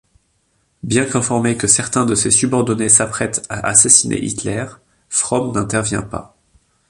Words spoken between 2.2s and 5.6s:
subordonnés s'apprêtent à assassiner Hitler, Fromm